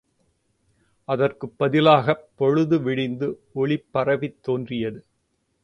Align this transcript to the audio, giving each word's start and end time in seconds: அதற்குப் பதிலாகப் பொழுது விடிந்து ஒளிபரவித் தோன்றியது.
அதற்குப் 1.07 1.53
பதிலாகப் 1.59 2.25
பொழுது 2.35 2.79
விடிந்து 2.81 3.27
ஒளிபரவித் 3.55 4.39
தோன்றியது. 4.41 5.05